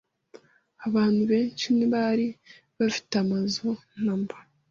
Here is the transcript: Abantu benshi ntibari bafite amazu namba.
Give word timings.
Abantu 0.87 1.21
benshi 1.31 1.65
ntibari 1.75 2.27
bafite 2.77 3.13
amazu 3.23 3.67
namba. 4.03 4.35